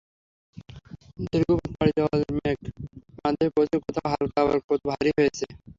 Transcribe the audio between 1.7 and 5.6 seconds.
পাড়ি দেওয়া মেঘ বাংলাদেশে পৌঁছে কোথাও হালকা আবার কোথাও ভারী হয়েছে।